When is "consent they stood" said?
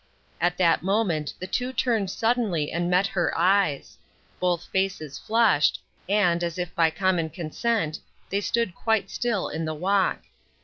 7.29-8.73